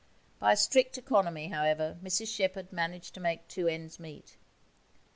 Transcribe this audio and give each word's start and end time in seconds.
By 0.39 0.55
strict 0.55 0.97
economy, 0.97 1.49
however, 1.49 1.99
Mrs 2.03 2.35
Shepherd 2.35 2.73
managed 2.73 3.13
to 3.13 3.19
make 3.19 3.47
two 3.47 3.67
ends 3.67 3.99
meet. 3.99 4.35